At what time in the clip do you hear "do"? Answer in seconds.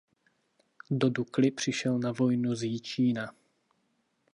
0.91-1.09